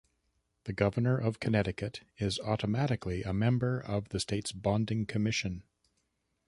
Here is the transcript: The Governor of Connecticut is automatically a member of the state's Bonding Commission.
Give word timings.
The 0.63 0.73
Governor 0.73 1.19
of 1.19 1.39
Connecticut 1.39 2.01
is 2.17 2.39
automatically 2.39 3.21
a 3.21 3.33
member 3.33 3.79
of 3.79 4.09
the 4.09 4.19
state's 4.19 4.51
Bonding 4.51 5.05
Commission. 5.05 5.61